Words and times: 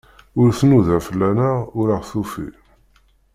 Ur 0.39 0.49
tnuda 0.59 0.97
fell-aneɣ, 1.07 1.57
ur 1.79 1.87
aɣ-tufi. 1.95 2.47